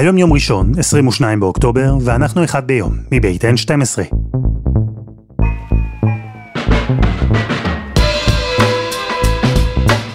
[0.00, 4.14] היום יום ראשון, 22 באוקטובר, ואנחנו אחד ביום, מבית N12.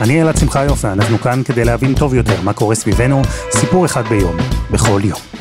[0.01, 3.21] אני אלעד שמחיוף, ואנחנו כאן כדי להבין טוב יותר מה קורה סביבנו,
[3.51, 4.35] סיפור אחד ביום,
[4.71, 5.34] בכל יום.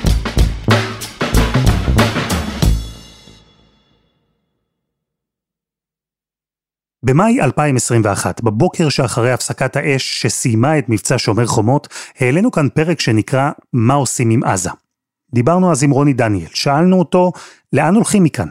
[7.04, 11.88] במאי 2021, בבוקר שאחרי הפסקת האש שסיימה את מבצע שומר חומות,
[12.18, 14.70] העלינו כאן פרק שנקרא "מה עושים עם עזה".
[15.34, 17.32] דיברנו אז עם רוני דניאל, שאלנו אותו
[17.72, 18.48] לאן הולכים מכאן,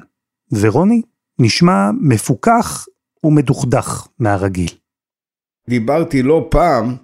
[0.52, 1.02] ורוני
[1.40, 2.86] נשמע מפוכח
[3.24, 4.70] ומדוכדך מהרגיל.
[5.70, 6.96] דיברתי לא פעם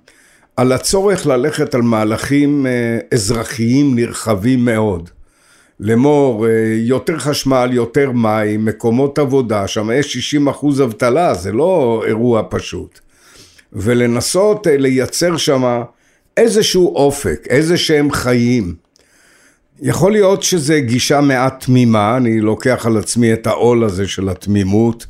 [0.58, 5.10] על הצורך ללכת על מהלכים אה, אזרחיים נרחבים מאוד.
[5.80, 12.04] לאמור, אה, יותר חשמל, יותר מים, מקומות עבודה, שם יש 60 אחוז אבטלה, זה לא
[12.08, 13.00] אירוע פשוט.
[13.74, 15.82] ולנסות אה, לייצר שם
[16.38, 18.76] איזשהו אופק, איזה שהם חיים.
[19.82, 25.06] יכול להיות שזה גישה מעט תמימה, אני לוקח על עצמי את העול הזה של התמימות.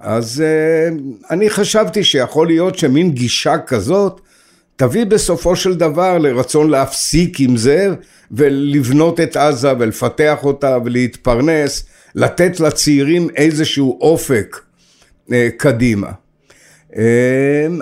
[0.00, 0.94] אז uh,
[1.30, 4.20] אני חשבתי שיכול להיות שמין גישה כזאת
[4.80, 7.88] תביא בסופו של דבר לרצון להפסיק עם זה
[8.30, 14.56] ולבנות את עזה ולפתח אותה ולהתפרנס, לתת לצעירים איזשהו אופק
[15.28, 16.10] uh, קדימה.
[16.92, 16.96] Uh,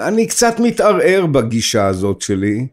[0.00, 2.66] אני קצת מתערער בגישה הזאת שלי,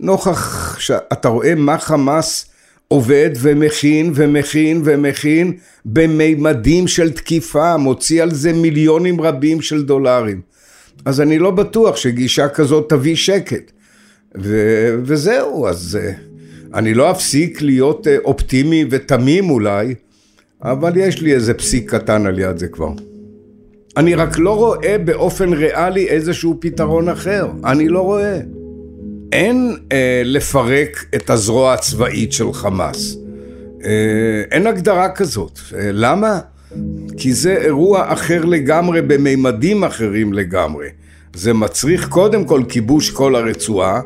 [0.00, 2.46] נוכח שאתה רואה מה חמאס
[2.88, 5.52] עובד ומכין ומכין ומכין
[5.84, 10.53] במימדים של תקיפה, מוציא על זה מיליונים רבים של דולרים.
[11.04, 13.72] אז אני לא בטוח שגישה כזאת תביא שקט.
[14.38, 16.14] ו- וזהו, אז uh,
[16.74, 19.94] אני לא אפסיק להיות uh, אופטימי ותמים אולי,
[20.62, 22.90] אבל יש לי איזה פסיק קטן על יד זה כבר.
[23.96, 28.40] אני רק לא רואה באופן ריאלי איזשהו פתרון אחר, אני לא רואה.
[29.32, 33.16] אין אה, לפרק את הזרוע הצבאית של חמאס.
[33.84, 35.58] אה, אין הגדרה כזאת.
[35.74, 36.40] אה, למה?
[37.16, 40.86] כי זה אירוע אחר לגמרי במימדים אחרים לגמרי.
[41.34, 44.00] זה מצריך קודם כל כיבוש כל הרצועה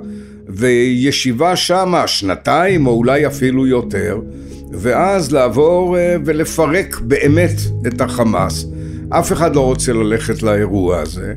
[0.49, 4.21] וישיבה שמה שנתיים או אולי אפילו יותר
[4.73, 8.67] ואז לעבור אה, ולפרק באמת את החמאס.
[9.11, 11.35] אף אחד לא רוצה ללכת לאירוע הזה.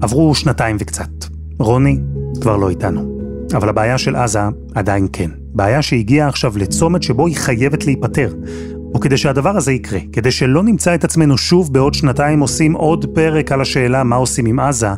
[0.00, 1.10] עברו שנתיים וקצת.
[1.58, 1.98] רוני
[2.40, 3.18] כבר לא איתנו.
[3.54, 4.40] אבל הבעיה של עזה
[4.74, 5.30] עדיין כן.
[5.54, 8.34] בעיה שהגיעה עכשיו לצומת שבו היא חייבת להיפטר.
[8.96, 13.52] וכדי שהדבר הזה יקרה, כדי שלא נמצא את עצמנו שוב בעוד שנתיים עושים עוד פרק
[13.52, 14.88] על השאלה מה עושים עם עזה,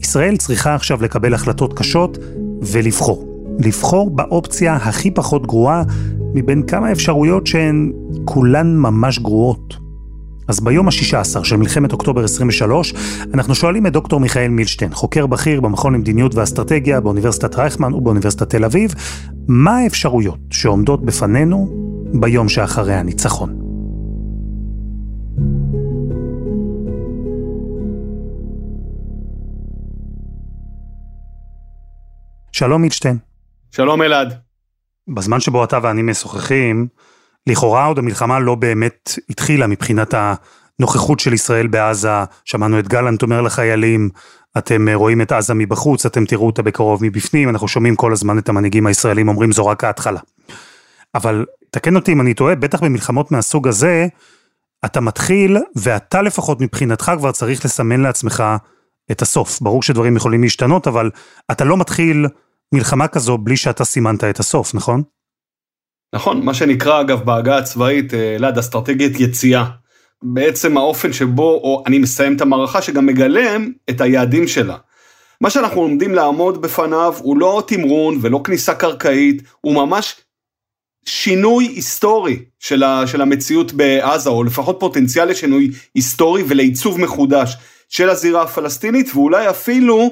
[0.00, 2.18] ישראל צריכה עכשיו לקבל החלטות קשות
[2.62, 3.36] ולבחור.
[3.58, 5.82] לבחור באופציה הכי פחות גרועה
[6.34, 7.92] מבין כמה אפשרויות שהן
[8.24, 9.85] כולן ממש גרועות.
[10.48, 12.94] אז ביום ה-16 של מלחמת אוקטובר 23,
[13.34, 18.64] אנחנו שואלים את דוקטור מיכאל מילשטיין, חוקר בכיר במכון למדיניות ואסטרטגיה באוניברסיטת רייכמן ובאוניברסיטת תל
[18.64, 18.94] אביב,
[19.48, 21.68] מה האפשרויות שעומדות בפנינו
[22.20, 23.58] ביום שאחרי הניצחון.
[32.52, 33.18] שלום מילשטיין.
[33.70, 34.34] שלום אלעד.
[35.08, 36.86] בזמן שבו אתה ואני משוחחים,
[37.46, 40.14] לכאורה עוד המלחמה לא באמת התחילה מבחינת
[40.80, 44.10] הנוכחות של ישראל בעזה, שמענו את גלנט אומר לחיילים,
[44.58, 48.48] אתם רואים את עזה מבחוץ, אתם תראו אותה בקרוב מבפנים, אנחנו שומעים כל הזמן את
[48.48, 50.20] המנהיגים הישראלים אומרים זו רק ההתחלה.
[51.14, 54.06] אבל תקן אותי אם אני טועה, בטח במלחמות מהסוג הזה,
[54.84, 58.44] אתה מתחיל, ואתה לפחות מבחינתך כבר צריך לסמן לעצמך
[59.10, 59.60] את הסוף.
[59.60, 61.10] ברור שדברים יכולים להשתנות, אבל
[61.50, 62.26] אתה לא מתחיל
[62.74, 65.02] מלחמה כזו בלי שאתה סימנת את הסוף, נכון?
[66.16, 69.64] נכון, מה שנקרא אגב בעגה הצבאית, אה, אלעד, אסטרטגיית יציאה.
[70.22, 74.76] בעצם האופן שבו, או אני מסיים את המערכה שגם מגלם את היעדים שלה.
[75.40, 80.14] מה שאנחנו עומדים לעמוד בפניו הוא לא תמרון ולא כניסה קרקעית, הוא ממש
[81.06, 87.56] שינוי היסטורי של, ה, של המציאות בעזה, או לפחות פוטנציאל לשינוי היסטורי ולעיצוב מחודש
[87.88, 90.10] של הזירה הפלסטינית, ואולי אפילו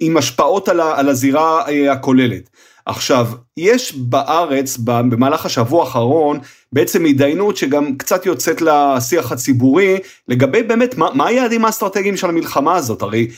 [0.00, 2.50] עם השפעות על, על הזירה אה, הכוללת.
[2.86, 6.38] עכשיו, יש בארץ במהלך השבוע האחרון
[6.72, 9.98] בעצם התדיינות שגם קצת יוצאת לשיח הציבורי
[10.28, 13.28] לגבי באמת מה, מה היעדים האסטרטגיים של המלחמה הזאת, הרי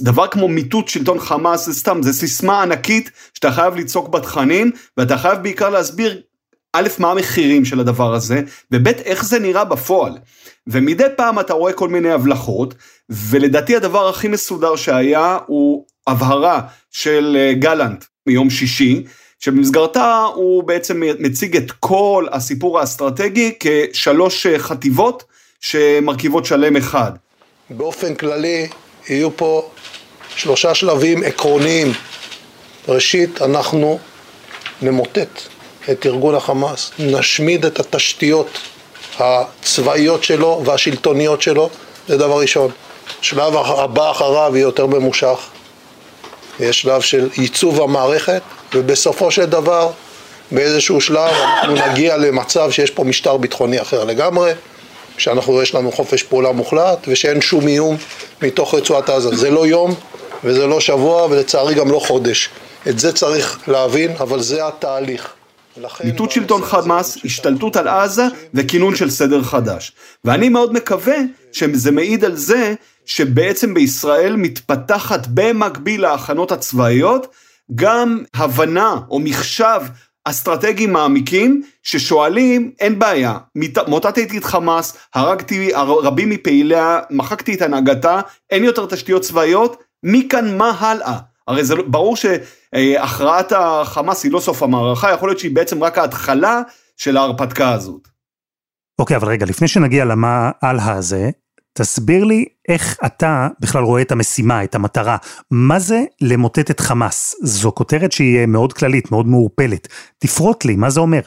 [0.00, 5.18] דבר כמו מיטוט שלטון חמאס זה סתם, זה סיסמה ענקית שאתה חייב לצעוק בתכנים ואתה
[5.18, 6.20] חייב בעיקר להסביר
[6.72, 8.42] א', מה המחירים של הדבר הזה,
[8.72, 10.12] וב', איך זה נראה בפועל.
[10.66, 12.74] ומדי פעם אתה רואה כל מיני הבלחות,
[13.08, 16.60] ולדעתי הדבר הכי מסודר שהיה הוא הבהרה
[16.90, 19.02] של אה, גלנט מיום שישי,
[19.40, 25.24] שבמסגרתה הוא בעצם מציג את כל הסיפור האסטרטגי כשלוש חטיבות
[25.60, 27.12] שמרכיבות שלם אחד.
[27.70, 28.68] באופן כללי
[29.08, 29.70] יהיו פה
[30.36, 31.92] שלושה שלבים עקרוניים.
[32.88, 33.98] ראשית, אנחנו
[34.82, 35.40] נמוטט
[35.90, 38.58] את ארגון החמאס, נשמיד את התשתיות
[39.18, 41.70] הצבאיות שלו והשלטוניות שלו,
[42.08, 42.70] זה דבר ראשון.
[43.20, 45.38] שלב הבא אחריו יהיה יותר ממושך,
[46.60, 48.42] יש שלב של ייצוב המערכת,
[48.74, 49.90] ובסופו של דבר,
[50.50, 54.52] באיזשהו שלב אנחנו נגיע למצב שיש פה משטר ביטחוני אחר לגמרי,
[55.18, 57.96] שאנחנו, יש לנו חופש פעולה מוחלט, ושאין שום איום
[58.42, 59.36] מתוך רצועת עזה.
[59.36, 59.94] זה לא יום,
[60.44, 62.48] וזה לא שבוע, ולצערי גם לא חודש.
[62.88, 65.32] את זה צריך להבין, אבל זה התהליך.
[66.04, 68.24] מיטוט שלטון חמאס, השתלטות על עזה
[68.54, 69.92] וכינון של סדר חדש.
[70.24, 71.16] ואני מאוד מקווה
[71.52, 72.74] שזה מעיד על זה
[73.06, 77.26] שבעצם בישראל מתפתחת במקביל להכנות הצבאיות
[77.74, 79.80] גם הבנה או מחשב
[80.24, 83.38] אסטרטגיים מעמיקים ששואלים אין בעיה
[83.86, 88.20] מוטטתי את חמאס הרגתי רבים מפעיליה מחקתי את הנהגתה
[88.50, 91.18] אין יותר תשתיות צבאיות מכאן מה הלאה
[91.48, 95.98] הרי זה לא, ברור שהכרעת החמאס היא לא סוף המערכה יכול להיות שהיא בעצם רק
[95.98, 96.62] ההתחלה
[96.96, 98.08] של ההרפתקה הזאת.
[98.98, 101.30] אוקיי אבל רגע לפני שנגיע למה הלאה הזה
[101.78, 105.16] תסביר לי איך אתה בכלל רואה את המשימה, את המטרה.
[105.50, 107.34] מה זה למוטט את חמאס?
[107.42, 109.88] זו כותרת שהיא מאוד כללית, מאוד מעורפלת.
[110.18, 111.20] תפרוט לי, מה זה אומר?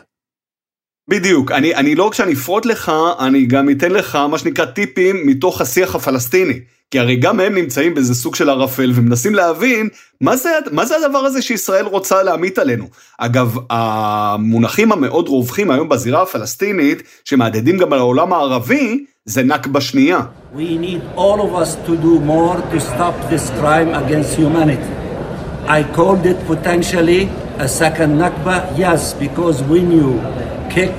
[1.10, 5.28] בדיוק, אני, אני לא רק שאני אפרוט לך, אני גם אתן לך מה שנקרא טיפים
[5.28, 6.60] מתוך השיח הפלסטיני.
[6.92, 9.90] כי הרי גם הם נמצאים באיזה סוג של ערפל ומנסים להבין
[10.22, 12.86] מה זה, מה זה הדבר הזה שישראל רוצה להמיט עלינו.
[13.18, 20.20] אגב, המונחים המאוד רווחים היום בזירה הפלסטינית, שמהדהדים גם על העולם הערבי, זה נכבה שנייה.
[20.56, 24.92] We need all of us to do more to stop this crime against humanity.
[25.68, 27.22] I called it potentially
[27.60, 30.08] a second Nakba, yes, because when you
[30.70, 30.96] kick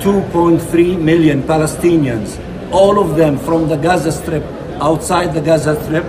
[0.00, 2.28] 2.3 million Palestinians,
[2.72, 4.44] all of them from the Gaza Strip,
[4.80, 6.04] outside the Gaza Strip,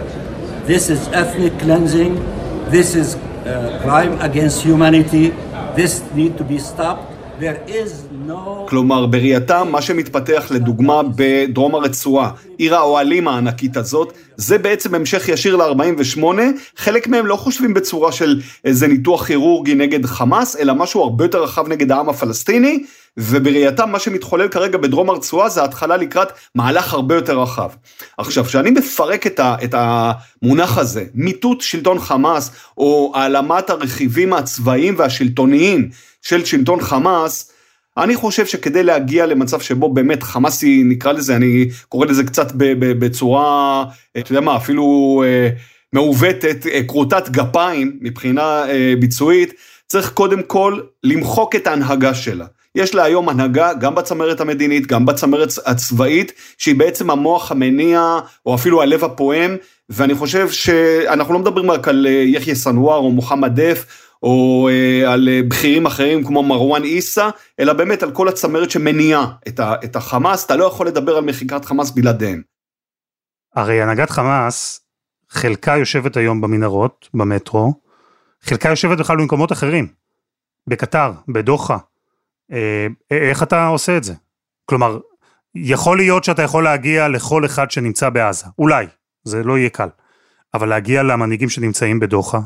[0.66, 2.16] this is ethnic cleansing,
[2.70, 5.30] this is uh, crime against humanity,
[5.76, 7.09] this need to be stopped.
[8.70, 15.56] כלומר, בראייתם, מה שמתפתח לדוגמה בדרום הרצועה, עיר האוהלים הענקית הזאת, זה בעצם המשך ישיר
[15.56, 16.24] ל-48,
[16.78, 21.44] חלק מהם לא חושבים בצורה של איזה ניתוח כירורגי נגד חמאס, אלא משהו הרבה יותר
[21.44, 22.84] רחב נגד העם הפלסטיני,
[23.18, 27.70] ובראייתם מה שמתחולל כרגע בדרום הרצועה זה התחלה לקראת מהלך הרבה יותר רחב.
[28.18, 34.96] עכשיו, כשאני מפרק את, ה, את המונח הזה, מיטוט שלטון חמאס, או העלמת הרכיבים הצבאיים
[34.98, 35.90] והשלטוניים
[36.22, 37.52] של שלטון חמאס,
[37.98, 43.86] אני חושב שכדי להגיע למצב שבו באמת חמאסי, נקרא לזה, אני קורא לזה קצת בצורה,
[44.18, 45.50] אתה יודע מה, אפילו אה,
[45.94, 49.54] מעוותת, אה, כרותת גפיים מבחינה אה, ביצועית,
[49.88, 52.46] צריך קודם כל למחוק את ההנהגה שלה.
[52.76, 58.56] יש לה היום הנהגה גם בצמרת המדינית, גם בצמרת הצבאית, שהיא בעצם המוח המניע, או
[58.56, 59.56] אפילו הלב הפועם,
[59.90, 63.86] ואני חושב שאנחנו לא מדברים רק על יחיא סנוואר או מוחמד דף,
[64.24, 67.30] או אה, על אה, בכירים אחרים כמו מרואן עיסא,
[67.60, 71.66] אלא באמת על כל הצמרת שמניעה את, את החמאס, אתה לא יכול לדבר על מחיקת
[71.66, 72.42] חמאס בלעדיהם.
[73.56, 74.82] הרי הנהגת חמאס,
[75.30, 77.74] חלקה יושבת היום במנהרות, במטרו,
[78.42, 79.88] חלקה יושבת בכלל במקומות אחרים,
[80.68, 81.78] בקטר, בדוחה.
[82.52, 84.14] אה, איך אתה עושה את זה?
[84.66, 85.00] כלומר,
[85.56, 88.86] יכול להיות שאתה יכול להגיע לכל אחד שנמצא בעזה, אולי,
[89.24, 89.90] זה לא יהיה קל,
[90.54, 92.40] אבל להגיע למנהיגים שנמצאים בדוחה,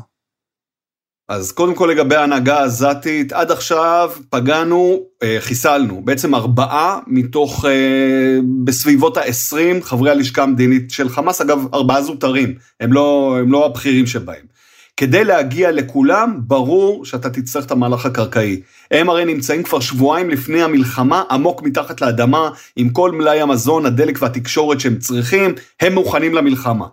[1.28, 8.38] אז קודם כל לגבי ההנהגה העזתית, עד עכשיו פגענו, אה, חיסלנו, בעצם ארבעה מתוך אה,
[8.64, 14.06] בסביבות ה-20 חברי הלשכה המדינית של חמאס, אגב ארבעה זוטרים, הם לא, הם לא הבכירים
[14.06, 14.54] שבהם.
[14.96, 18.60] כדי להגיע לכולם, ברור שאתה תצטרך את המהלך הקרקעי.
[18.90, 24.22] הם הרי נמצאים כבר שבועיים לפני המלחמה, עמוק מתחת לאדמה, עם כל מלאי המזון, הדלק
[24.22, 26.86] והתקשורת שהם צריכים, הם מוכנים למלחמה.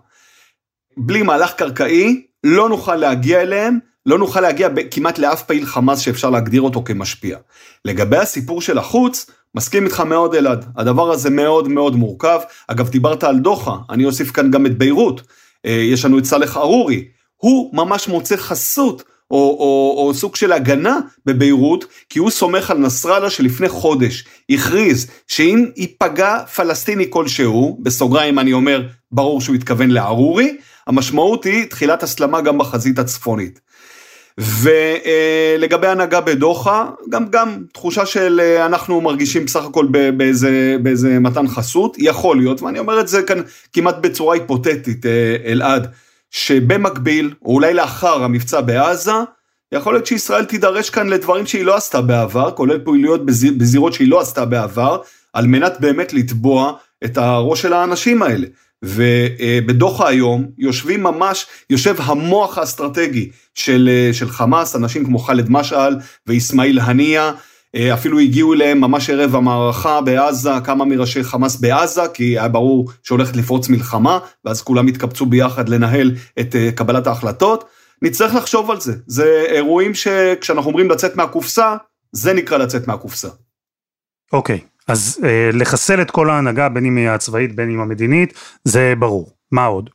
[0.96, 6.30] בלי מהלך קרקעי, לא נוכל להגיע אליהם, לא נוכל להגיע כמעט לאף פעיל חמאס שאפשר
[6.30, 7.38] להגדיר אותו כמשפיע.
[7.84, 12.40] לגבי הסיפור של החוץ, מסכים איתך מאוד אלעד, הדבר הזה מאוד מאוד מורכב.
[12.68, 15.22] אגב, דיברת על דוחה, אני אוסיף כאן גם את ביירות.
[15.66, 17.04] אה, יש לנו את סאלח ארורי,
[17.36, 22.78] הוא ממש מוצא חסות או, או, או סוג של הגנה בביירות, כי הוא סומך על
[22.78, 30.56] נסראללה שלפני חודש הכריז שאם ייפגע פלסטיני כלשהו, בסוגריים אני אומר, ברור שהוא התכוון לארורי,
[30.86, 33.60] המשמעות היא תחילת הסלמה גם בחזית הצפונית.
[34.38, 39.86] ולגבי הנהגה בדוחה, גם, גם תחושה של אה, אנחנו מרגישים בסך הכל
[40.16, 43.40] באיזה, באיזה מתן חסות, יכול להיות, ואני אומר את זה כאן
[43.72, 45.86] כמעט בצורה היפותטית, אה, אלעד,
[46.30, 49.12] שבמקביל, או אולי לאחר המבצע בעזה,
[49.72, 54.10] יכול להיות שישראל תידרש כאן לדברים שהיא לא עשתה בעבר, כולל פעילויות בזיר, בזירות שהיא
[54.10, 55.00] לא עשתה בעבר,
[55.32, 56.72] על מנת באמת לתבוע
[57.04, 58.46] את הראש של האנשים האלה.
[58.82, 65.96] ובדוחה היום יושבים ממש, יושב המוח האסטרטגי של, של חמאס, אנשים כמו ח'אלד משעל
[66.26, 67.32] ואיסמעיל הנייה,
[67.76, 73.36] אפילו הגיעו אליהם ממש ערב המערכה בעזה, כמה מראשי חמאס בעזה, כי היה ברור שהולכת
[73.36, 77.64] לפרוץ מלחמה, ואז כולם התקבצו ביחד לנהל את קבלת ההחלטות.
[78.02, 81.76] נצטרך לחשוב על זה, זה אירועים שכשאנחנו אומרים לצאת מהקופסה,
[82.12, 83.28] זה נקרא לצאת מהקופסה.
[84.32, 88.34] אוקיי, okay, אז אה, לחסל את כל ההנהגה, בין אם היא הצבאית בין אם המדינית,
[88.64, 89.30] זה ברור.
[89.52, 89.90] מה עוד?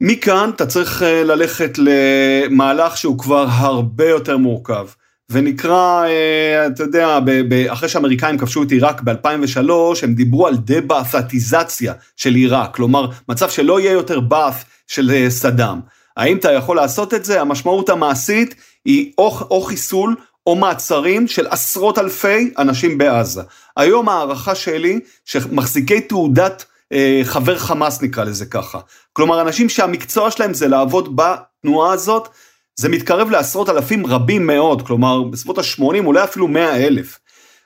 [0.00, 4.86] מכאן אתה צריך אה, ללכת למהלך שהוא כבר הרבה יותר מורכב.
[5.30, 7.18] ונקרא, אה, אתה יודע,
[7.68, 9.70] אחרי שהאמריקאים כבשו את עיראק ב-2003,
[10.02, 15.78] הם דיברו על דה-באת'טיזציה של עיראק, כלומר, מצב שלא יהיה יותר באת' של אה, סדאם.
[16.16, 17.40] האם אתה יכול לעשות את זה?
[17.40, 20.14] המשמעות המעשית היא או, או חיסול
[20.46, 23.42] או מעצרים של עשרות אלפי אנשים בעזה.
[23.76, 28.78] היום הערכה שלי שמחזיקי תעודת אה, חבר חמאס נקרא לזה ככה.
[29.12, 32.28] כלומר אנשים שהמקצוע שלהם זה לעבוד בתנועה הזאת,
[32.76, 37.18] זה מתקרב לעשרות אלפים רבים מאוד, כלומר בסביבות ה-80 אולי אפילו 100 אלף.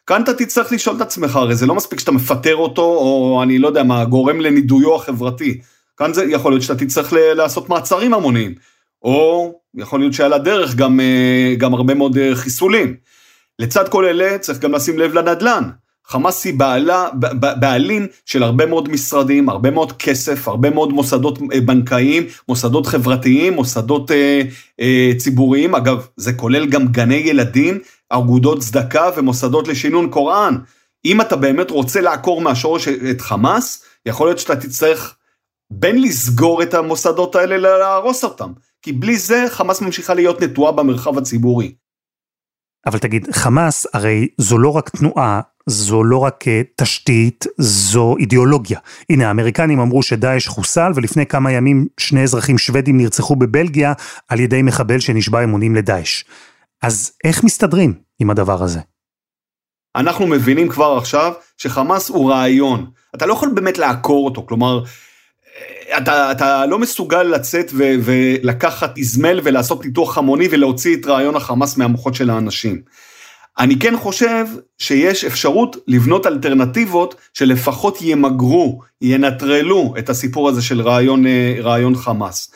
[0.07, 3.59] כאן אתה תצטרך לשאול את עצמך, הרי זה לא מספיק שאתה מפטר אותו, או אני
[3.59, 5.61] לא יודע מה, גורם לנידויו החברתי.
[5.97, 8.55] כאן זה יכול להיות שאתה תצטרך לעשות מעצרים המוניים.
[9.03, 12.95] או יכול להיות שעל הדרך גם, אה, גם הרבה מאוד אה, חיסולים.
[13.59, 15.71] לצד כל אלה צריך גם לשים לב לנדל"ן.
[16.09, 17.09] חמאס היא בעלה,
[17.61, 23.53] בעלים של הרבה מאוד משרדים, הרבה מאוד כסף, הרבה מאוד מוסדות אה, בנקאיים, מוסדות חברתיים,
[23.53, 24.43] מוסדות אה,
[24.81, 30.55] אה, ציבוריים, אגב, זה כולל גם גני ילדים, אגודות צדקה ומוסדות לשינון קוראן.
[31.05, 35.15] אם אתה באמת רוצה לעקור מהשורש את חמאס, יכול להיות שאתה תצטרך
[35.71, 38.53] בין לסגור את המוסדות האלה להרוס אותם.
[38.83, 41.75] כי בלי זה חמאס ממשיכה להיות נטועה במרחב הציבורי.
[42.87, 48.79] אבל תגיד, חמאס הרי זו לא רק תנועה, זו לא רק אה, תשתית, זו אידיאולוגיה.
[49.11, 53.93] הנה, האמריקנים אמרו שדאעש חוסל, ולפני כמה ימים שני אזרחים שוודים נרצחו בבלגיה
[54.29, 56.25] על ידי מחבל שנשבע אמונים לדאעש.
[56.83, 58.81] אז איך מסתדרים עם הדבר הזה?
[59.97, 62.91] אנחנו מבינים כבר עכשיו שחמאס הוא רעיון.
[63.15, 64.83] אתה לא יכול באמת לעקור אותו, כלומר,
[65.97, 71.77] אתה, אתה לא מסוגל לצאת ו, ולקחת איזמל ולעשות ניתוח המוני ולהוציא את רעיון החמאס
[71.77, 72.83] מהמוחות של האנשים.
[73.59, 74.47] אני כן חושב
[74.79, 82.50] שיש אפשרות לבנות אלטרנטיבות שלפחות ימגרו, ינטרלו את הסיפור הזה של רעיון, אה, רעיון חמאס.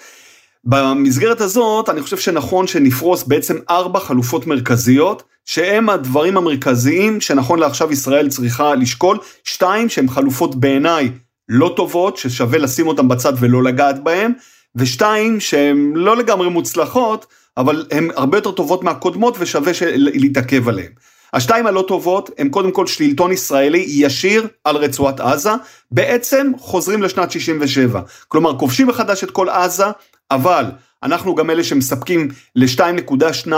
[0.65, 7.93] במסגרת הזאת אני חושב שנכון שנפרוס בעצם ארבע חלופות מרכזיות שהם הדברים המרכזיים שנכון לעכשיו
[7.93, 11.11] ישראל צריכה לשקול, שתיים שהן חלופות בעיניי
[11.49, 14.33] לא טובות, ששווה לשים אותן בצד ולא לגעת בהן,
[14.77, 20.93] ושתיים, שהן לא לגמרי מוצלחות, אבל הן הרבה יותר טובות מהקודמות ושווה להתעכב עליהן.
[21.33, 25.51] השתיים הלא טובות הם קודם כל שלטון ישראלי ישיר על רצועת עזה,
[25.91, 28.01] בעצם חוזרים לשנת 67.
[28.29, 29.87] כלומר, כובשים מחדש את כל עזה,
[30.31, 30.65] אבל
[31.03, 33.53] אנחנו גם אלה שמספקים ל-2.2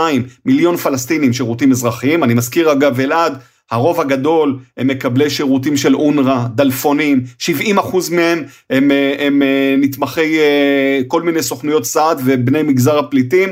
[0.45, 2.23] מיליון פלסטינים שירותים אזרחיים.
[2.23, 3.37] אני מזכיר אגב, אלעד,
[3.71, 10.39] הרוב הגדול הם מקבלי שירותים של אונר"א, דלפונים, 70 אחוז מהם הם, הם, הם נתמכי
[10.39, 13.49] אה, כל מיני סוכנויות סעד ובני מגזר הפליטים.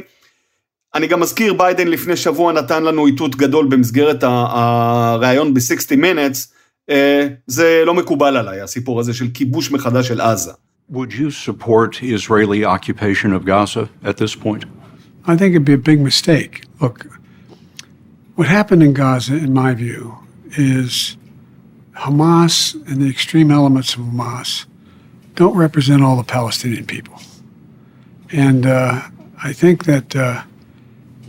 [0.95, 6.53] אני גם מזכיר, ביידן לפני שבוע נתן לנו איתות גדול במסגרת הראיון ב-60 Minutes,
[6.89, 10.51] אה, זה לא מקובל עליי, הסיפור הזה של כיבוש מחדש של עזה.
[10.91, 14.65] Would you support Israeli occupation of Gaza at this point?
[15.25, 16.53] I think it'd be a big mistake.
[16.81, 17.07] Look,
[18.35, 20.17] What happened in Gaza, in my view,
[20.57, 21.17] is
[21.95, 24.65] Hamas and the extreme elements of Hamas
[25.35, 27.19] don't represent all the Palestinian people.
[28.31, 29.01] And uh,
[29.43, 30.43] I think that uh,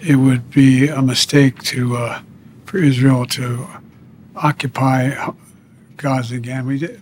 [0.00, 2.22] it would be a mistake to, uh,
[2.64, 3.66] for Israel to
[4.36, 5.10] occupy
[5.98, 6.66] Gaza again.
[6.66, 7.00] We did,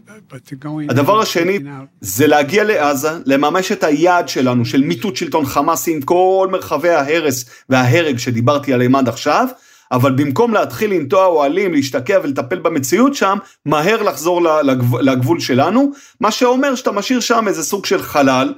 [0.89, 1.59] הדבר השני
[2.01, 7.45] זה להגיע לעזה, לממש את היעד שלנו של מיטוט שלטון חמאס עם כל מרחבי ההרס
[7.69, 9.49] וההרג שדיברתי עליהם עד עכשיו,
[9.93, 16.31] אבל במקום להתחיל לנטוע אוהלים, להשתקע ולטפל במציאות שם, מהר לחזור לגבול, לגבול שלנו, מה
[16.31, 18.55] שאומר שאתה משאיר שם איזה סוג של חלל,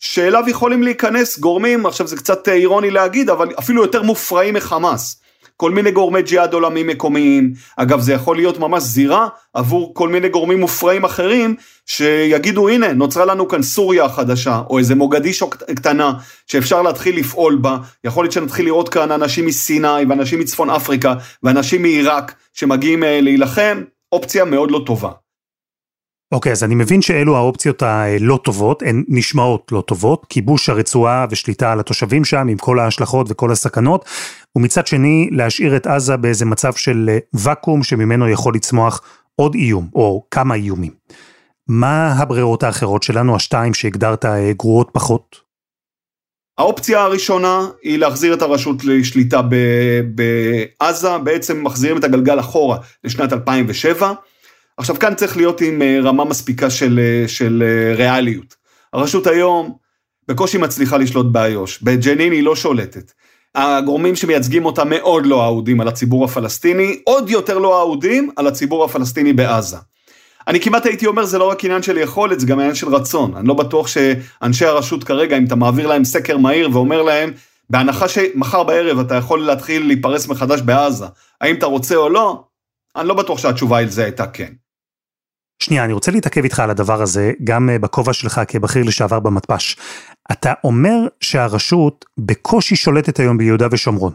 [0.00, 5.20] שאליו יכולים להיכנס גורמים, עכשיו זה קצת אירוני להגיד, אבל אפילו יותר מופרעים מחמאס.
[5.56, 10.28] כל מיני גורמי ג'יהאד עולמי מקומיים, אגב זה יכול להיות ממש זירה עבור כל מיני
[10.28, 11.54] גורמים מופרעים אחרים
[11.86, 16.12] שיגידו הנה נוצרה לנו כאן סוריה החדשה או איזה מוגדישו קטנה
[16.46, 21.82] שאפשר להתחיל לפעול בה, יכול להיות שנתחיל לראות כאן אנשים מסיני ואנשים מצפון אפריקה ואנשים
[21.82, 23.82] מעיראק שמגיעים אה, להילחם,
[24.12, 25.23] אופציה מאוד לא טובה.
[26.32, 31.26] אוקיי, okay, אז אני מבין שאלו האופציות הלא טובות, הן נשמעות לא טובות, כיבוש הרצועה
[31.30, 34.04] ושליטה על התושבים שם עם כל ההשלכות וכל הסכנות,
[34.56, 39.00] ומצד שני להשאיר את עזה באיזה מצב של ואקום שממנו יכול לצמוח
[39.36, 40.92] עוד איום, או כמה איומים.
[41.68, 45.40] מה הברירות האחרות שלנו, השתיים שהגדרת אה, גרועות פחות?
[46.58, 49.40] האופציה הראשונה היא להחזיר את הרשות לשליטה
[50.14, 54.12] בעזה, בעצם מחזירים את הגלגל אחורה לשנת 2007.
[54.76, 57.62] עכשיו כאן צריך להיות עם אה, רמה מספיקה של, אה, של
[57.96, 58.54] ריאליות.
[58.92, 59.76] הרשות היום
[60.28, 63.12] בקושי מצליחה לשלוט באיו"ש, בג'נין היא לא שולטת.
[63.54, 68.84] הגורמים שמייצגים אותה מאוד לא אהודים על הציבור הפלסטיני, עוד יותר לא אהודים על הציבור
[68.84, 69.76] הפלסטיני בעזה.
[70.48, 73.36] אני כמעט הייתי אומר זה לא רק עניין של יכולת, זה גם עניין של רצון.
[73.36, 77.32] אני לא בטוח שאנשי הרשות כרגע, אם אתה מעביר להם סקר מהיר ואומר להם,
[77.70, 81.06] בהנחה שמחר בערב אתה יכול להתחיל להיפרס מחדש בעזה,
[81.40, 82.44] האם אתה רוצה או לא,
[82.96, 84.52] אני לא בטוח שהתשובה על זה הייתה כן.
[85.64, 89.76] שנייה, אני רוצה להתעכב איתך על הדבר הזה, גם אה, בכובע שלך כבכיר לשעבר במתפ"ש.
[90.32, 94.12] אתה אומר שהרשות בקושי שולטת היום ביהודה ושומרון.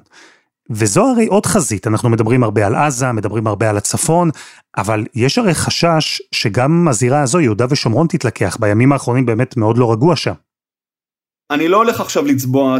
[0.71, 4.29] וזו הרי עוד חזית, אנחנו מדברים הרבה על עזה, מדברים הרבה על הצפון,
[4.77, 9.91] אבל יש הרי חשש שגם הזירה הזו, יהודה ושומרון תתלקח, בימים האחרונים באמת מאוד לא
[9.91, 10.33] רגוע שם.
[11.51, 12.77] אני לא הולך עכשיו לצבוע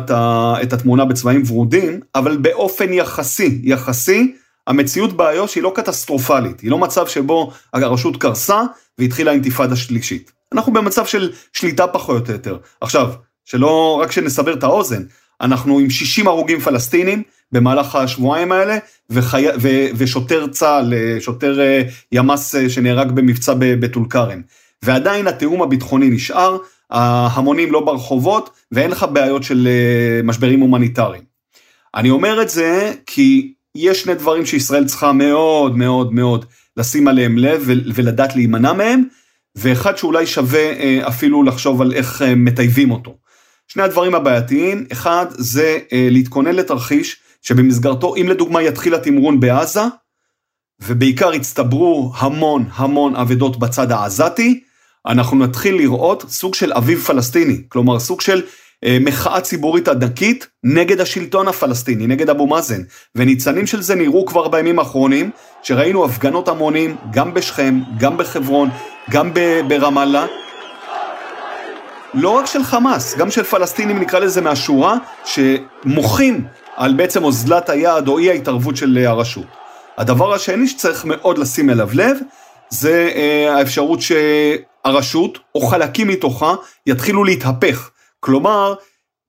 [0.64, 4.36] את, התמונה בצבעים ורודים, אבל באופן יחסי, יחסי,
[4.68, 8.62] המציאות באיו"ש היא לא קטסטרופלית, היא לא מצב שבו הרשות קרסה
[8.98, 10.32] והתחילה אינתיפאדה שלישית.
[10.54, 12.58] אנחנו במצב של שליטה פחות או יותר.
[12.82, 13.12] עכשיו,
[13.46, 15.04] שלא, רק שנסבר את האוזן,
[15.42, 18.78] אנחנו עם 60 הרוגים פלסטינים במהלך השבועיים האלה,
[19.10, 19.46] וחי...
[19.62, 19.68] ו...
[19.96, 24.42] ושוטר צה"ל, שוטר אה, ימ"ס אה, שנהרג במבצע בטול כרם.
[24.84, 26.58] ועדיין התיאום הביטחוני נשאר,
[26.90, 31.24] ההמונים לא ברחובות, ואין לך בעיות של אה, משברים הומניטריים.
[31.96, 36.46] אני אומר את זה כי יש שני דברים שישראל צריכה מאוד מאוד מאוד
[36.78, 39.04] לשים עליהם לב ולדעת להימנע מהם,
[39.56, 43.18] ואחד שאולי שווה אפילו לחשוב על איך מטייבים אותו.
[43.68, 49.82] שני הדברים הבעייתיים, אחד זה להתכונן לתרחיש שבמסגרתו אם לדוגמה יתחיל התמרון בעזה,
[50.82, 54.64] ובעיקר יצטברו המון המון אבדות בצד העזתי,
[55.08, 58.44] אנחנו נתחיל לראות סוג של אביב פלסטיני, כלומר סוג של אה,
[58.86, 62.82] מחאה ציבורית ענקית נגד השלטון הפלסטיני, נגד אבו מאזן,
[63.16, 65.32] וניצנים של זה נראו כבר בימים האחרונים,
[65.64, 68.70] שראינו הפגנות המונים גם בשכם, גם בחברון,
[69.10, 69.32] גם
[69.68, 70.26] ברמאללה,
[72.14, 78.08] לא רק של חמאס, גם של פלסטינים נקרא לזה מהשורה, שמוחים על בעצם אוזלת היד
[78.08, 79.46] או אי ההתערבות של אה, הרשות.
[79.98, 82.18] הדבר השני שצריך מאוד לשים אליו לב,
[82.70, 86.56] זה אה, האפשרות שהרשות, או חלקים מתוכה,
[86.88, 87.90] יתחילו להתהפך.
[88.20, 88.74] כלומר,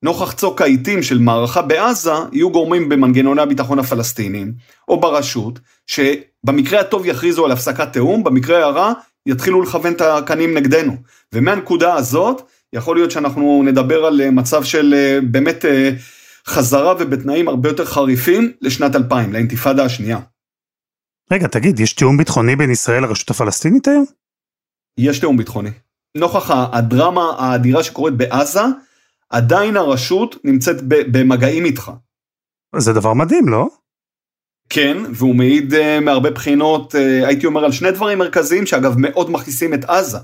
[0.03, 4.53] נוכח צוק העיתים של מערכה בעזה, יהיו גורמים במנגנוני הביטחון הפלסטיניים,
[4.89, 8.93] או ברשות, שבמקרה הטוב יכריזו על הפסקת תיאום, במקרה הרע
[9.27, 10.97] יתחילו לכוון את הקנים נגדנו.
[11.35, 15.65] ומהנקודה הזאת, יכול להיות שאנחנו נדבר על אה, מצב של באמת
[16.47, 20.19] חזרה ובתנאים הרבה יותר חריפים לשנת 2000, לאינתיפאדה השנייה.
[21.33, 24.05] רגע, תגיד, יש תיאום ביטחוני בין ישראל לרשות הפלסטינית היום?
[24.99, 25.71] יש תיאום ביטחוני.
[26.15, 28.63] נוכח הדרמה האדירה שקורית בעזה,
[29.31, 31.93] עדיין הרשות נמצאת במגעים איתך.
[32.77, 33.69] זה דבר מדהים, לא?
[34.71, 39.31] כן, והוא מעיד uh, מהרבה בחינות, uh, הייתי אומר על שני דברים מרכזיים שאגב מאוד
[39.31, 40.19] מכניסים את עזה,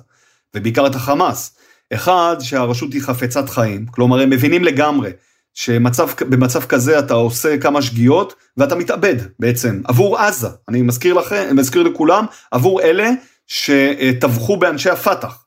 [0.54, 1.56] ובעיקר את החמאס.
[1.94, 5.10] אחד, שהרשות היא חפצת חיים, כלומר הם מבינים לגמרי
[5.54, 11.82] שבמצב כזה אתה עושה כמה שגיאות ואתה מתאבד בעצם עבור עזה, אני מזכיר לכם, מזכיר
[11.82, 13.10] לכולם, עבור אלה
[13.46, 15.45] שטבחו באנשי הפת"ח.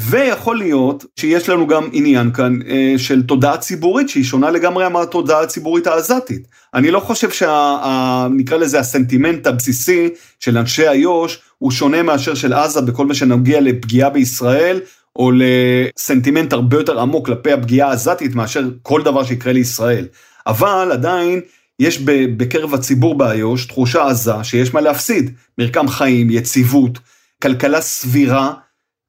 [0.00, 5.42] ויכול להיות שיש לנו גם עניין כאן אה, של תודעה ציבורית שהיא שונה לגמרי מהתודעה
[5.42, 6.48] הציבורית העזתית.
[6.74, 10.08] אני לא חושב שנקרא לזה הסנטימנט הבסיסי
[10.40, 14.80] של אנשי איו"ש הוא שונה מאשר של עזה בכל מה שנוגע לפגיעה בישראל
[15.16, 20.06] או לסנטימנט הרבה יותר עמוק כלפי הפגיעה העזתית מאשר כל דבר שיקרה לישראל.
[20.46, 21.40] אבל עדיין
[21.78, 21.98] יש
[22.36, 26.98] בקרב הציבור באיו"ש תחושה עזה שיש מה להפסיד, מרקם חיים, יציבות,
[27.42, 28.52] כלכלה סבירה,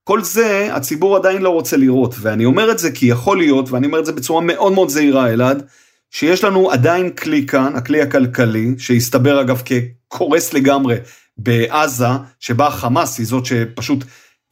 [0.03, 3.87] כל זה הציבור עדיין לא רוצה לראות, ואני אומר את זה כי יכול להיות, ואני
[3.87, 5.63] אומר את זה בצורה מאוד מאוד זהירה אלעד,
[6.11, 10.95] שיש לנו עדיין כלי כאן, הכלי הכלכלי, שהסתבר אגב כקורס לגמרי
[11.37, 12.05] בעזה,
[12.39, 14.03] שבה החמאס היא זאת שפשוט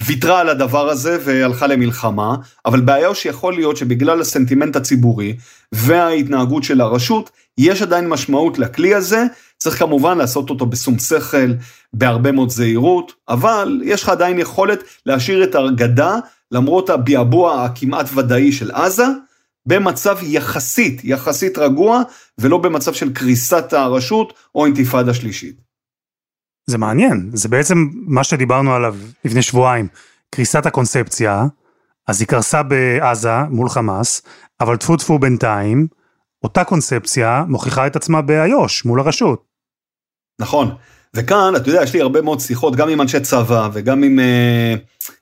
[0.05, 2.35] ויתרה על הדבר הזה והלכה למלחמה,
[2.65, 5.35] אבל בעיה שיכול להיות שבגלל הסנטימנט הציבורי
[5.71, 9.23] וההתנהגות של הרשות, יש עדיין משמעות לכלי הזה,
[9.63, 11.53] צריך כמובן לעשות אותו בשום שכל,
[11.93, 16.15] בהרבה מאוד זהירות, אבל יש לך עדיין יכולת להשאיר את הגדה,
[16.51, 19.05] למרות הביעבוע הכמעט ודאי של עזה,
[19.65, 22.01] במצב יחסית, יחסית רגוע,
[22.37, 25.61] ולא במצב של קריסת הרשות או אינתיפאדה שלישית.
[26.69, 28.95] זה מעניין, זה בעצם מה שדיברנו עליו
[29.25, 29.87] לפני שבועיים,
[30.29, 31.45] קריסת הקונספציה,
[32.07, 34.21] אז היא קרסה בעזה מול חמאס,
[34.61, 35.87] אבל טפו טפו בינתיים,
[36.43, 39.48] אותה קונספציה מוכיחה את עצמה באיו"ש מול הרשות.
[40.39, 40.75] נכון,
[41.13, 44.75] וכאן, אתה יודע, יש לי הרבה מאוד שיחות, גם עם אנשי צבא וגם עם, אה,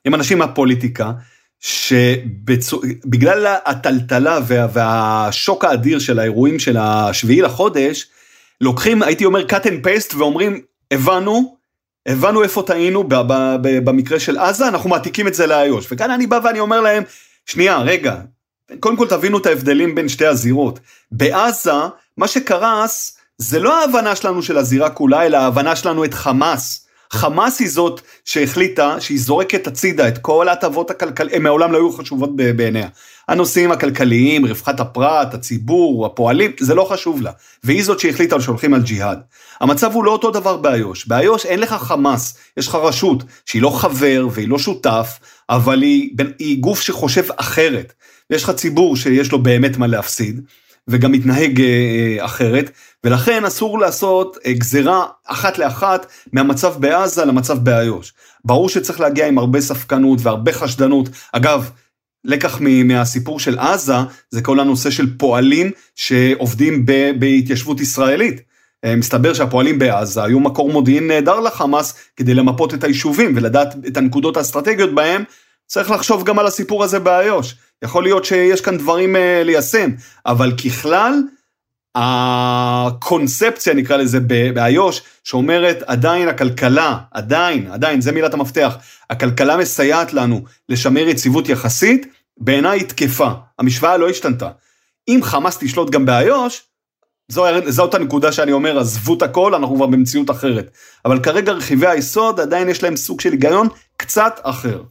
[0.04, 1.12] עם אנשים מהפוליטיקה,
[1.60, 8.06] שבגלל הטלטלה וה, והשוק האדיר של האירועים של השביעי לחודש,
[8.60, 11.56] לוקחים, הייתי אומר, cut and paste ואומרים, הבנו,
[12.06, 13.04] הבנו איפה טעינו
[13.62, 15.86] במקרה של עזה, אנחנו מעתיקים את זה לאיו"ש.
[15.92, 17.02] וכאן אני בא ואני אומר להם,
[17.46, 18.16] שנייה, רגע,
[18.80, 20.80] קודם כל תבינו את ההבדלים בין שתי הזירות.
[21.12, 21.72] בעזה,
[22.16, 26.84] מה שקרס זה לא ההבנה שלנו של הזירה כולה, אלא ההבנה שלנו את חמאס.
[27.12, 31.92] חמאס היא זאת שהחליטה שהיא זורקת הצידה את כל ההטבות הכלכליות, הן מעולם לא היו
[31.92, 32.88] חשובות בעיניה.
[33.28, 37.32] הנושאים הכלכליים, רווחת הפרט, הציבור, הפועלים, זה לא חשוב לה.
[37.64, 39.18] והיא זאת שהחליטה שהולכים על ג'יהאד.
[39.60, 41.06] המצב הוא לא אותו דבר באיו"ש.
[41.06, 45.18] באיו"ש אין לך חמאס, יש לך רשות שהיא לא חבר והיא לא שותף,
[45.50, 47.92] אבל היא, היא גוף שחושב אחרת.
[48.30, 50.40] ויש לך ציבור שיש לו באמת מה להפסיד,
[50.88, 52.70] וגם מתנהג אה, אחרת,
[53.04, 58.12] ולכן אסור לעשות אה, גזירה אחת לאחת מהמצב בעזה למצב באיו"ש.
[58.44, 61.08] ברור שצריך להגיע עם הרבה ספקנות והרבה חשדנות.
[61.32, 61.70] אגב,
[62.24, 63.94] לקח מהסיפור של עזה,
[64.30, 66.86] זה כל הנושא של פועלים שעובדים
[67.18, 68.40] בהתיישבות ישראלית.
[68.84, 73.96] אה, מסתבר שהפועלים בעזה היו מקור מודיעין נהדר לחמאס כדי למפות את היישובים ולדעת את
[73.96, 75.24] הנקודות האסטרטגיות בהם.
[75.68, 77.54] צריך לחשוב גם על הסיפור הזה באיו"ש.
[77.84, 79.90] יכול להיות שיש כאן דברים uh, ליישם,
[80.26, 81.14] אבל ככלל,
[81.94, 84.20] הקונספציה נקרא לזה
[84.54, 88.76] באיו"ש, שאומרת עדיין הכלכלה, עדיין, עדיין, זה מילת המפתח,
[89.10, 92.06] הכלכלה מסייעת לנו לשמר יציבות יחסית,
[92.40, 93.28] בעיניי היא תקפה,
[93.58, 94.50] המשוואה לא השתנתה.
[95.08, 96.62] אם חמאס תשלוט גם באיו"ש,
[97.28, 100.70] זו, זאת הנקודה שאני אומר, עזבו את הכל, אנחנו כבר במציאות אחרת.
[101.04, 104.82] אבל כרגע רכיבי היסוד עדיין יש להם סוג של היגיון קצת אחר.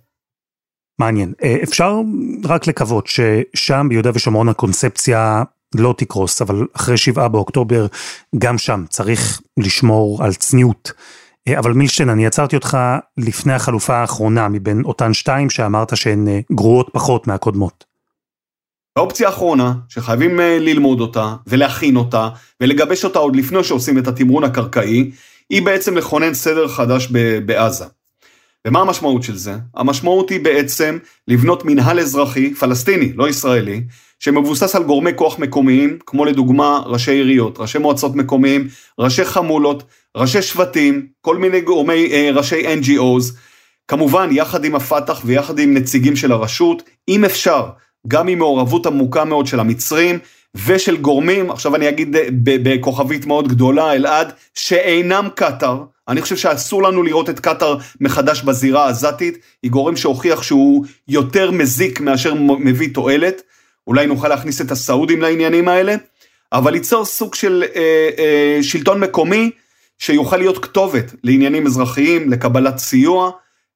[0.99, 1.33] מעניין.
[1.43, 2.01] אה, אפשר
[2.45, 5.43] רק לקוות ששם ביהודה ושומרון הקונספציה
[5.75, 7.87] לא תקרוס, אבל אחרי שבעה באוקטובר
[8.37, 10.91] גם שם צריך לשמור על צניעות.
[11.47, 12.77] אה, אבל מילשטיין, אני עצרתי אותך
[13.17, 17.85] לפני החלופה האחרונה מבין אותן שתיים שאמרת שהן אה, גרועות פחות מהקודמות.
[18.97, 22.29] האופציה האחרונה, שחייבים ללמוד אותה ולהכין אותה
[22.61, 25.11] ולגבש אותה עוד לפני שעושים את התמרון הקרקעי,
[25.49, 27.07] היא בעצם לכונן סדר חדש
[27.45, 27.85] בעזה.
[28.67, 29.55] ומה המשמעות של זה?
[29.75, 33.83] המשמעות היא בעצם לבנות מנהל אזרחי, פלסטיני, לא ישראלי,
[34.19, 38.67] שמבוסס על גורמי כוח מקומיים, כמו לדוגמה ראשי עיריות, ראשי מועצות מקומיים,
[38.99, 39.83] ראשי חמולות,
[40.17, 43.33] ראשי שבטים, כל מיני גורמי, אה, ראשי NGOs,
[43.87, 47.69] כמובן יחד עם הפת"ח ויחד עם נציגים של הרשות, אם אפשר,
[48.07, 50.19] גם עם מעורבות עמוקה מאוד של המצרים,
[50.65, 52.15] ושל גורמים, עכשיו אני אגיד
[52.63, 58.85] בכוכבית מאוד גדולה, אלעד, שאינם קטאר, אני חושב שאסור לנו לראות את קטאר מחדש בזירה
[58.85, 63.41] העזתית, היא גורם שהוכיח שהוא יותר מזיק מאשר מביא תועלת,
[63.87, 65.95] אולי נוכל להכניס את הסעודים לעניינים האלה,
[66.53, 69.51] אבל ליצור סוג של אה, אה, שלטון מקומי
[69.97, 73.31] שיוכל להיות כתובת לעניינים אזרחיים, לקבלת סיוע,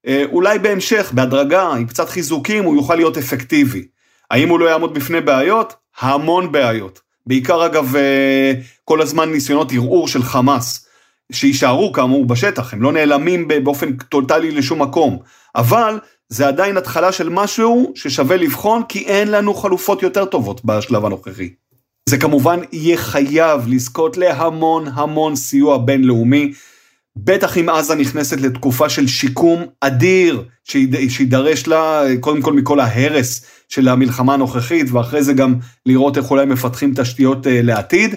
[0.07, 3.87] אה, אולי בהמשך, בהדרגה, עם קצת חיזוקים, הוא יוכל להיות אפקטיבי.
[4.31, 5.73] האם הוא לא יעמוד בפני בעיות?
[5.99, 6.99] המון בעיות.
[7.25, 8.53] בעיקר אגב, אה,
[8.85, 10.87] כל הזמן ניסיונות ערעור של חמאס.
[11.31, 15.19] שיישארו כאמור בשטח, הם לא נעלמים באופן טוטאלי לשום מקום,
[15.55, 21.05] אבל זה עדיין התחלה של משהו ששווה לבחון, כי אין לנו חלופות יותר טובות בשלב
[21.05, 21.49] הנוכחי.
[22.09, 26.51] זה כמובן יהיה חייב לזכות להמון המון סיוע בינלאומי,
[27.15, 30.43] בטח אם עזה נכנסת לתקופה של שיקום אדיר
[31.09, 36.45] שידרש לה קודם כל מכל ההרס של המלחמה הנוכחית ואחרי זה גם לראות איך אולי
[36.45, 38.15] מפתחים תשתיות אה, לעתיד.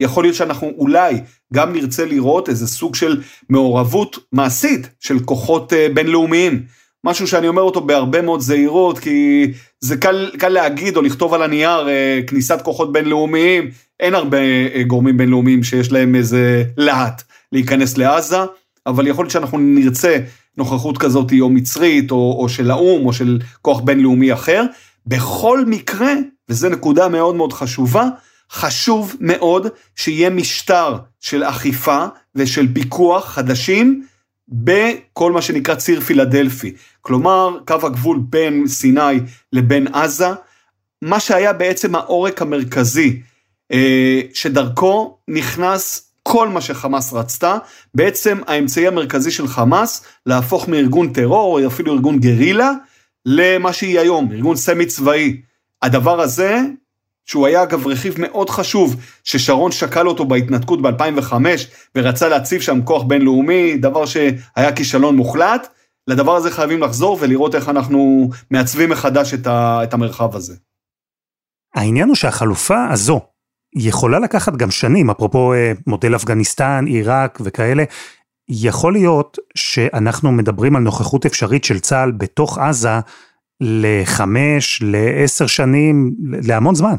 [0.00, 1.20] יכול להיות שאנחנו אולי
[1.54, 6.62] גם נרצה לראות איזה סוג של מעורבות מעשית של כוחות אה, בינלאומיים.
[7.04, 9.46] משהו שאני אומר אותו בהרבה מאוד זהירות, כי
[9.80, 14.38] זה קל, קל להגיד או לכתוב על הנייר אה, כניסת כוחות בינלאומיים, אין הרבה
[14.74, 18.38] אה, גורמים בינלאומיים שיש להם איזה להט להיכנס לעזה,
[18.86, 20.18] אבל יכול להיות שאנחנו נרצה
[20.56, 24.64] נוכחות כזאת או מצרית, או, או של האו"ם, או של כוח בינלאומי אחר.
[25.06, 26.12] בכל מקרה,
[26.48, 28.08] וזו נקודה מאוד מאוד חשובה,
[28.50, 34.06] חשוב מאוד שיהיה משטר של אכיפה ושל פיקוח חדשים
[34.48, 36.74] בכל מה שנקרא ציר פילדלפי.
[37.00, 39.20] כלומר, קו הגבול בין סיני
[39.52, 40.28] לבין עזה,
[41.02, 43.22] מה שהיה בעצם העורק המרכזי
[43.72, 47.58] אה, שדרכו נכנס כל מה שחמאס רצתה,
[47.94, 52.72] בעצם האמצעי המרכזי של חמאס להפוך מארגון טרור, או אפילו ארגון גרילה,
[53.26, 55.40] למה שהיא היום, ארגון סמי צבאי.
[55.82, 56.60] הדבר הזה
[57.26, 61.32] שהוא היה אגב רכיב מאוד חשוב, ששרון שקל אותו בהתנתקות ב-2005,
[61.94, 65.68] ורצה להציב שם כוח בינלאומי, דבר שהיה כישלון מוחלט.
[66.08, 70.54] לדבר הזה חייבים לחזור ולראות איך אנחנו מעצבים מחדש את, ה- את המרחב הזה.
[71.74, 73.20] העניין הוא שהחלופה הזו
[73.76, 77.84] יכולה לקחת גם שנים, אפרופו אה, מודל אפגניסטן, עיראק וכאלה,
[78.48, 82.98] יכול להיות שאנחנו מדברים על נוכחות אפשרית של צה"ל בתוך עזה
[83.60, 86.94] לחמש, לעשר שנים, להמון זמן.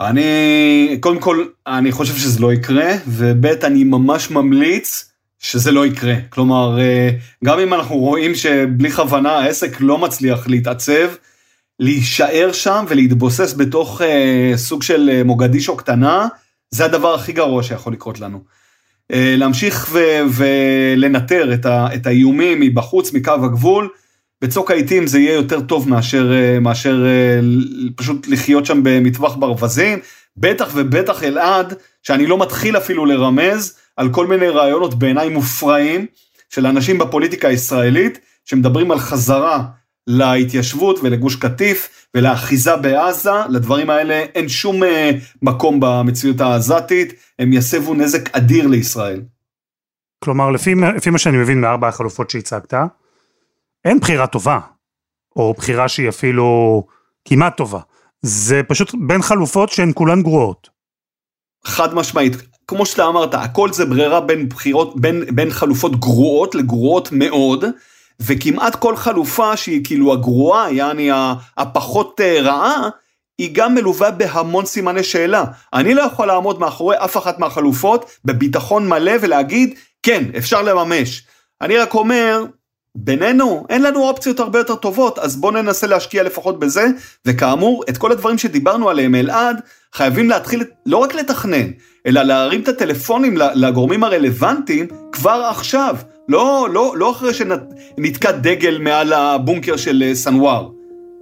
[0.00, 6.14] אני, קודם כל, אני חושב שזה לא יקרה, וב' אני ממש ממליץ שזה לא יקרה.
[6.30, 7.10] כלומר, אה,
[7.44, 11.08] גם אם אנחנו רואים שבלי כוונה העסק לא מצליח להתעצב,
[11.80, 16.28] להישאר שם ולהתבוסס בתוך אה, סוג של אה, מוגדישו קטנה,
[16.70, 18.42] זה הדבר הכי גרוע שיכול לקרות לנו.
[19.12, 23.88] להמשיך ו- ולנטר את, ה- את האיומים מבחוץ, מקו הגבול,
[24.42, 27.40] בצוק העיתים זה יהיה יותר טוב מאשר, אה, מאשר אה,
[27.96, 29.98] פשוט לחיות שם במטווח ברווזים,
[30.36, 36.06] בטח ובטח אלעד, שאני לא מתחיל אפילו לרמז על כל מיני רעיונות בעיניי מופרעים
[36.50, 39.64] של אנשים בפוליטיקה הישראלית, שמדברים על חזרה
[40.06, 45.10] להתיישבות ולגוש קטיף ולאחיזה בעזה, לדברים האלה אין שום אה,
[45.42, 49.20] מקום במציאות העזתית, הם יסבו נזק אדיר לישראל.
[50.24, 52.74] כלומר, לפי, לפי מה שאני מבין מארבע החלופות שהצגת,
[53.88, 54.58] אין בחירה טובה,
[55.36, 56.86] או בחירה שהיא אפילו
[57.24, 57.80] כמעט טובה.
[58.22, 60.68] זה פשוט בין חלופות שהן כולן גרועות.
[61.64, 62.34] חד משמעית,
[62.66, 67.64] כמו שאתה אמרת, הכל זה ברירה בין בחירות, בין, בין חלופות גרועות לגרועות מאוד,
[68.20, 71.10] וכמעט כל חלופה שהיא כאילו הגרועה, יעני
[71.56, 72.88] הפחות אה, רעה,
[73.38, 75.44] היא גם מלווה בהמון סימני שאלה.
[75.72, 81.26] אני לא יכול לעמוד מאחורי אף אחת מהחלופות בביטחון מלא ולהגיד, כן, אפשר לממש.
[81.60, 82.44] אני רק אומר,
[82.94, 86.86] בינינו, אין לנו אופציות הרבה יותר טובות, אז בואו ננסה להשקיע לפחות בזה,
[87.26, 89.60] וכאמור, את כל הדברים שדיברנו עליהם, אלעד,
[89.94, 91.70] חייבים להתחיל לא רק לתכנן,
[92.06, 95.96] אלא להרים את הטלפונים לגורמים הרלוונטיים כבר עכשיו,
[96.28, 100.68] לא, לא, לא אחרי שנתקע דגל מעל הבונקר של אה, סנוואר.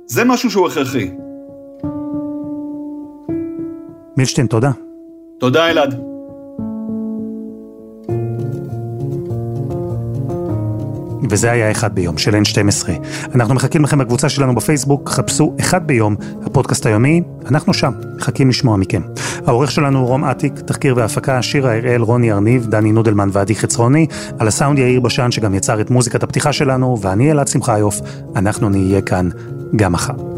[0.07, 1.11] זה משהו שהוא הכרחי.
[4.16, 4.70] מילשטיין, תודה.
[5.40, 6.15] תודה, אלעד.
[11.30, 12.88] וזה היה אחד ביום של N12.
[13.34, 18.76] אנחנו מחכים לכם בקבוצה שלנו בפייסבוק, חפשו אחד ביום, הפודקאסט היומי, אנחנו שם, מחכים לשמוע
[18.76, 19.02] מכם.
[19.46, 24.06] העורך שלנו הוא רום אטיק, תחקיר והפקה, שירה הראל, רוני ארניב, דני נודלמן ועדי חצרוני,
[24.38, 28.00] על הסאונד יאיר בשן שגם יצר את מוזיקת הפתיחה שלנו, ואני אלעד שמחיוף,
[28.36, 29.28] אנחנו נהיה כאן
[29.76, 30.36] גם מחר.